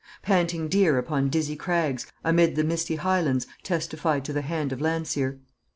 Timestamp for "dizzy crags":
1.29-2.07